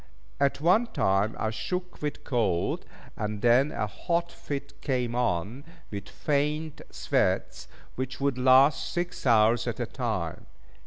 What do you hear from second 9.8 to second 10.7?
time.